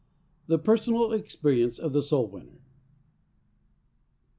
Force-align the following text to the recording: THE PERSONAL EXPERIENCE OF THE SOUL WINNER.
THE 0.47 0.57
PERSONAL 0.57 1.13
EXPERIENCE 1.13 1.77
OF 1.77 1.93
THE 1.93 2.01
SOUL 2.01 2.25
WINNER. 2.29 2.61